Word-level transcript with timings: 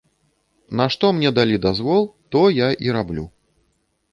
На 0.79 0.87
што 0.95 1.11
мне 1.17 1.29
далі 1.39 1.61
дазвол, 1.67 2.07
то 2.37 2.41
я 2.65 2.69
і 2.87 2.99
раблю. 2.99 3.25